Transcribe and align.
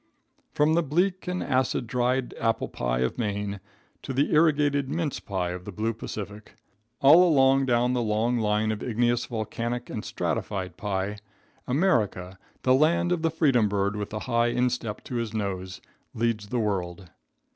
From 0.51 0.73
the 0.73 0.81
bleak 0.81 1.27
and 1.27 1.43
acid 1.43 1.85
dried 1.85 2.33
apple 2.39 2.67
pie 2.67 3.01
of 3.01 3.19
Maine 3.19 3.59
to 4.01 4.13
the 4.13 4.33
irrigated 4.33 4.89
mince 4.89 5.19
pie 5.19 5.51
of 5.51 5.63
the 5.63 5.71
blue 5.71 5.93
Pacific, 5.93 6.55
all 7.01 7.23
along 7.23 7.67
down 7.67 7.93
the 7.93 8.01
long 8.01 8.39
line 8.39 8.71
of 8.71 8.81
igneous, 8.81 9.27
volcanic 9.27 9.91
and 9.91 10.03
stratified 10.03 10.75
pie, 10.75 11.19
America, 11.67 12.39
the 12.63 12.73
land 12.73 13.11
of 13.11 13.21
the 13.21 13.29
freedom 13.29 13.69
bird 13.69 13.95
with 13.95 14.09
the 14.09 14.21
high 14.21 14.47
instep 14.47 15.03
to 15.03 15.17
his 15.17 15.35
nose, 15.35 15.81
leads 16.15 16.47
the 16.47 16.57
world. 16.59 17.11